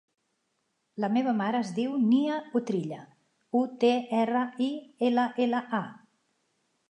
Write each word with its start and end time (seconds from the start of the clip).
La 1.03 1.09
meva 1.17 1.33
mare 1.41 1.59
es 1.65 1.73
diu 1.79 1.91
Nia 2.05 2.37
Utrilla: 2.59 2.99
u, 3.61 3.61
te, 3.83 3.91
erra, 4.21 4.43
i, 4.69 4.73
ela, 5.11 5.27
ela, 5.47 5.61
a. 5.81 5.85